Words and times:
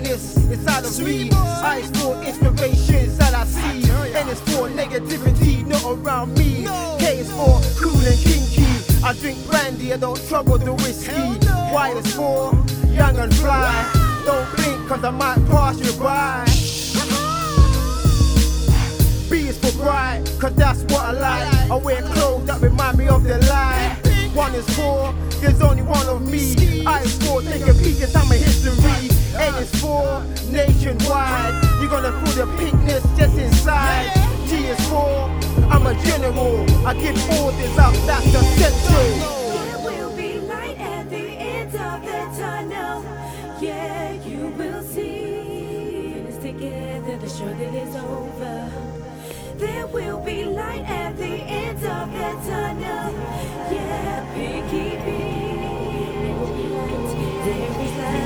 prettiness 0.00 0.36
inside 0.50 0.84
of 0.84 0.98
me. 1.00 1.30
I 1.32 1.82
for 1.94 2.22
inspirations 2.22 3.18
that 3.18 3.34
I 3.34 3.44
see. 3.44 3.90
and 4.14 4.28
it's 4.28 4.40
for 4.40 4.68
negativity 4.68 5.66
not 5.66 5.84
around 5.84 6.36
me. 6.38 6.66
K 6.98 7.18
is 7.18 7.30
for 7.30 7.60
cool 7.80 8.00
and 8.00 8.18
kinky. 8.18 8.66
I 9.04 9.12
drink 9.14 9.46
brandy, 9.48 9.92
I 9.92 9.96
don't 9.96 10.20
trouble 10.28 10.58
the 10.58 10.72
whiskey. 10.72 11.12
Y 11.72 11.94
is 11.96 12.14
for 12.14 12.52
young 12.88 13.16
and 13.18 13.34
fly. 13.36 14.22
Don't 14.24 14.56
blink, 14.56 14.88
cause 14.88 15.04
I 15.04 15.10
might 15.10 15.46
pass 15.48 15.78
you 15.78 15.92
by. 16.00 16.44
B 19.30 19.48
is 19.48 19.58
for 19.58 19.72
bright, 19.82 20.24
cause 20.40 20.54
that's 20.54 20.82
what 20.84 21.02
I 21.02 21.12
like. 21.12 21.70
I 21.70 21.76
wear 21.76 22.02
clothes 22.02 22.46
that 22.46 22.60
remind 22.60 22.98
me 22.98 23.08
of 23.08 23.24
the 23.24 23.38
light. 23.46 23.96
One 24.34 24.54
is 24.54 24.68
for, 24.76 25.12
there's 25.40 25.60
only 25.60 25.82
one 25.82 26.08
of 26.08 26.22
me. 26.22 26.84
I 26.86 27.00
is 27.02 27.16
for, 27.18 27.42
take 27.42 27.66
a 27.66 27.74
peek 27.74 28.00
inside 28.00 28.28
my 28.28 28.36
history. 28.36 29.09
A 29.36 29.58
is 29.58 29.70
for, 29.80 30.24
nationwide. 30.50 31.54
You're 31.80 31.90
gonna 31.90 32.12
feel 32.24 32.46
the 32.46 32.52
pinkness 32.58 33.02
just 33.16 33.38
inside. 33.38 34.10
G 34.48 34.56
is 34.66 34.88
for, 34.88 35.30
I'm 35.70 35.86
a 35.86 35.94
general. 36.04 36.64
I 36.84 36.94
give 36.94 37.16
orders 37.38 37.78
out, 37.78 37.94
that's 38.06 38.26
essential. 38.26 39.50
There 39.54 39.78
will 39.84 40.16
be 40.16 40.40
light 40.40 40.78
at 40.78 41.08
the 41.08 41.16
end 41.16 41.74
of 41.74 42.02
the 42.02 42.40
tunnel. 42.40 43.04
Yeah, 43.60 44.12
you 44.24 44.48
will 44.58 44.82
see. 44.82 46.24
It's 46.26 46.38
together, 46.38 47.16
the 47.16 47.28
struggle 47.28 47.74
is 47.74 47.94
over. 47.96 48.70
There 49.58 49.86
will 49.86 50.20
be 50.20 50.44
light 50.44 50.84
at 50.88 51.16
the 51.16 51.24
end 51.24 51.76
of 51.76 52.12
the 52.12 52.50
tunnel. 52.50 53.12
Yeah, 53.70 54.34
Pinky 54.34 54.96
There 57.44 57.84
is 57.84 57.96
light. 57.98 58.19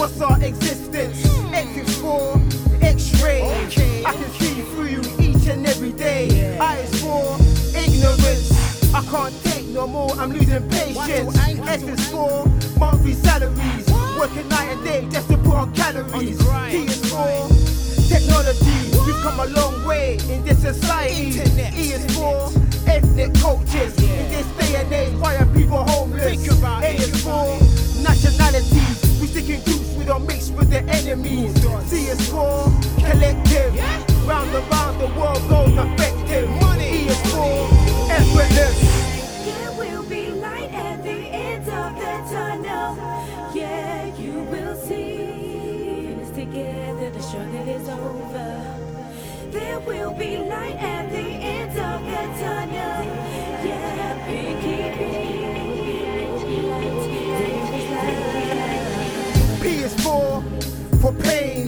What's 0.00 0.18
our 0.22 0.42
existence. 0.42 1.22
X 1.52 1.76
is 1.76 1.98
for 1.98 2.40
X-ray. 2.80 3.42
I 3.42 4.14
can 4.14 4.30
see 4.30 4.62
through 4.72 4.86
you 4.86 5.00
each 5.18 5.46
and 5.46 5.66
every 5.66 5.92
day. 5.92 6.56
I 6.56 6.78
is 6.78 7.02
for 7.02 7.36
ignorance. 7.76 8.94
I 8.94 9.02
can't 9.02 9.44
take 9.44 9.66
no 9.66 9.86
more. 9.86 10.10
I'm 10.12 10.32
losing 10.32 10.66
patience. 10.70 11.36
S 11.36 11.82
is 11.82 12.08
for 12.08 12.46
monthly 12.78 13.12
salaries. 13.12 13.86
Working 14.18 14.48
night 14.48 14.68
and 14.72 14.82
day 14.84 15.06
just 15.10 15.28
to 15.28 15.36
put 15.36 15.52
on 15.52 15.74
calories. 15.74 16.38
T 16.38 16.76
is 16.86 17.10
for 17.10 17.46
technology. 18.08 19.04
We've 19.04 19.20
come 19.20 19.38
a 19.38 19.48
long 19.48 19.84
way 19.84 20.14
in 20.30 20.42
this 20.46 20.62
society. 20.62 21.42
E 21.78 21.92
is 21.92 22.06
for 22.16 22.50
ethnic 22.88 23.34
cultures. 23.34 23.59
C 32.00 32.06
is 32.08 32.30
for 32.30 32.72
collective. 33.04 33.74
Round 34.26 34.50
and 34.54 34.70
round 34.72 35.00
the 35.00 35.08
world 35.18 35.42
goes 35.48 35.76
effective. 35.84 36.48
E 36.80 37.08
is 37.12 37.20
for 37.32 37.68
effortless. 38.18 38.78
There 39.44 39.72
will 39.72 40.04
be 40.08 40.30
light 40.30 40.72
at 40.72 41.02
the 41.02 41.20
end 41.48 41.68
of 41.68 41.94
the 42.02 42.14
tunnel. 42.32 42.96
Yeah, 43.54 44.16
you 44.16 44.32
will 44.52 44.76
see. 44.76 46.16
It's 46.20 46.30
together, 46.30 47.10
the 47.10 47.22
struggle 47.22 47.68
is 47.68 47.88
over. 47.88 48.50
There 49.50 49.80
will 49.80 50.14
be 50.14 50.38
light 50.38 50.76
at 50.76 51.10
the 51.10 51.28
end 51.56 51.78
of 51.90 52.00
the 52.12 52.24
tunnel. 52.40 53.04
Yeah, 53.66 54.26
is 54.26 54.64
light. 56.72 57.00
P 59.60 59.64
is 59.84 59.94
for 60.02 60.42
for 61.00 61.12
pain, 61.14 61.59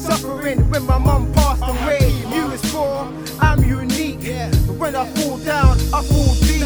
suffering 0.00 0.58
when 0.70 0.84
my 0.86 0.98
mum 0.98 1.32
passed 1.32 1.62
away. 1.62 2.10
U 2.34 2.50
is 2.50 2.64
for 2.72 3.06
I'm 3.40 3.62
unique. 3.62 4.24
But 4.66 4.76
when 4.76 4.96
I 4.96 5.06
fall 5.14 5.38
down, 5.38 5.76
I 5.92 6.02
fall 6.02 6.34
deep. 6.40 6.64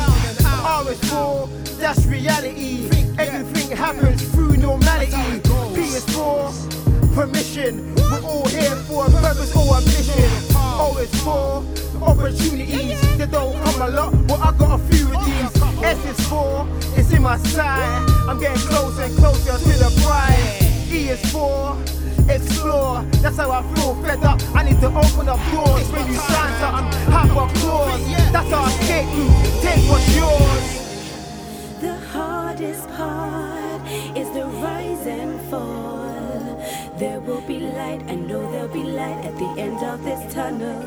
R 0.65 0.91
is 0.91 1.01
for 1.11 1.49
that's 1.79 2.07
reality. 2.07 2.89
Everything 3.19 3.77
happens 3.77 4.23
through 4.31 4.57
normality. 4.57 5.41
P 5.75 5.81
is 5.99 6.05
for 6.15 6.51
permission. 7.15 7.95
We're 7.97 8.23
all 8.23 8.49
here 8.49 8.77
for 8.87 9.07
a 9.07 9.11
purpose 9.11 9.55
or 9.55 9.77
a 9.77 9.81
mission. 9.83 10.31
O 10.55 10.97
is 10.99 11.15
for 11.23 11.65
opportunities. 12.03 13.01
They 13.19 13.27
don't 13.27 13.57
come 13.65 13.83
a 13.83 13.91
lot, 13.91 14.27
but 14.29 14.41
I 14.41 14.57
got 14.57 14.81
a 14.81 14.83
few 14.85 15.07
of 15.13 15.25
these. 15.25 15.63
S 15.83 16.05
is 16.07 16.29
for 16.29 16.67
it's 16.97 17.13
in 17.13 17.23
my 17.23 17.37
sight. 17.39 18.07
I'm 18.29 18.39
getting 18.39 18.63
closer 18.69 19.03
and 19.03 19.17
closer 19.17 19.59
to 19.59 19.79
the 19.79 19.91
prize. 20.03 20.93
E 20.93 21.09
is 21.11 21.33
for 21.33 21.77
explore. 22.29 23.03
That's 23.23 23.37
how 23.37 23.51
I 23.51 23.63
feel 23.75 23.95
fed 24.03 24.23
up. 24.25 24.41
I 24.55 24.63
need 24.63 24.81
to 24.81 24.89
open 24.89 25.29
up 25.29 25.41
doors 25.53 25.91
when 25.91 26.07
you 26.07 26.15
sign 26.15 26.53
something. 26.61 27.01
Have 27.13 27.31
applause. 27.31 28.05
That's 28.33 28.53
our 28.53 28.69
escape 28.69 29.09
route. 29.17 29.63
Take 29.63 29.85
what's 29.91 30.17
yours. 30.17 30.85
The 31.81 31.97
hardest 32.13 32.89
part 32.91 33.83
is 34.17 34.31
the 34.33 34.47
rise 34.47 35.07
and 35.07 35.41
fall. 35.51 35.95
There 36.99 37.21
will 37.21 37.41
be 37.43 37.59
light, 37.59 38.03
I 38.09 38.15
know 38.15 38.51
there'll 38.53 38.69
be 38.69 38.85
light 38.85 39.25
at 39.25 39.37
the 39.37 39.61
end 39.61 39.83
of 39.83 40.05
this 40.05 40.33
tunnel. 40.33 40.81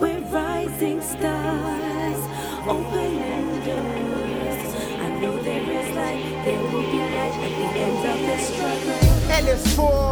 We're 0.00 0.20
rising 0.32 1.02
stars, 1.02 2.20
open 2.66 2.78
opening 2.84 3.60
doors. 3.66 4.74
I 4.98 5.08
know 5.20 5.42
there 5.42 5.62
is 5.62 5.94
light, 5.94 6.44
there 6.44 6.62
will 6.72 6.90
be 6.90 6.98
light 6.98 7.36
at 7.46 7.52
the 7.60 7.68
end 7.86 7.98
of 8.12 8.18
this 8.26 8.48
struggle. 8.48 9.14
Is 9.44 9.74
for 9.74 9.90
for 9.90 10.03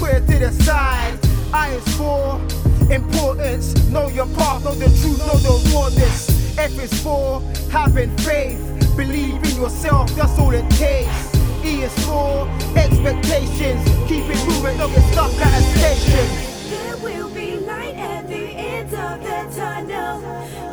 put 0.00 0.14
it 0.14 0.26
to 0.26 0.38
the 0.38 0.50
side. 0.64 1.18
I 1.52 1.72
is 1.72 1.96
for 1.96 2.40
importance. 2.90 3.74
Know 3.88 4.08
your 4.08 4.26
path, 4.38 4.64
know 4.64 4.74
the 4.74 4.86
truth, 5.00 5.18
know 5.28 5.36
the 5.36 5.54
rawness. 5.74 6.58
F 6.58 6.72
is 6.82 6.92
for 7.02 7.42
having 7.70 8.16
faith. 8.18 8.58
Believe 8.96 9.36
in 9.44 9.56
yourself, 9.60 10.10
that's 10.16 10.38
all 10.38 10.52
it 10.52 10.68
takes. 10.70 11.18
E 11.62 11.82
is 11.82 11.92
for 12.06 12.48
expectations. 12.76 13.84
Keep 14.08 14.24
it 14.32 14.40
moving, 14.48 14.78
don't 14.78 14.92
get 14.94 15.04
stuck 15.12 15.32
at 15.46 15.60
a 15.60 15.62
station. 15.76 16.26
There 16.70 16.96
will 16.96 17.28
be 17.28 17.56
light 17.58 17.96
at 17.96 18.26
the 18.26 18.44
end 18.72 18.94
of 18.94 19.22
the 19.22 19.54
tunnel. 19.54 20.22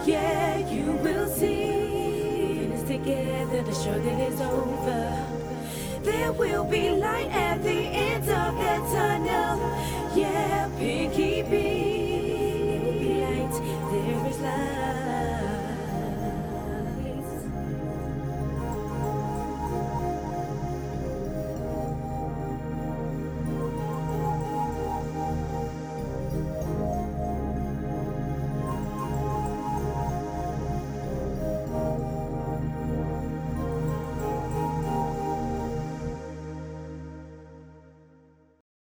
Yeah, 0.05 0.57
you 0.71 0.94
will 1.03 1.27
see. 1.27 2.71
It's 2.71 2.83
together, 2.83 3.61
the 3.61 3.73
struggle 3.73 4.21
is 4.21 4.39
over. 4.39 5.38
There 6.03 6.31
will 6.31 6.63
be 6.63 6.91
light 6.91 7.29
at 7.31 7.61
the 7.63 7.69
end 7.69 8.29
of 8.29 8.55
the 8.55 8.95
tunnel. 8.95 9.17